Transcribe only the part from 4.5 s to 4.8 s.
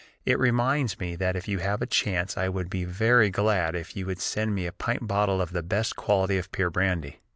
me a